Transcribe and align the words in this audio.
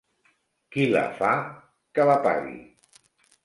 Qui 0.75 0.87
la 0.95 1.03
fa 1.21 1.35
que 1.99 2.09
la 2.13 2.19
pagui. 2.27 2.59